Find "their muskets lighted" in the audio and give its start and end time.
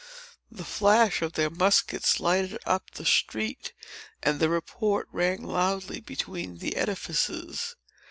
1.33-2.57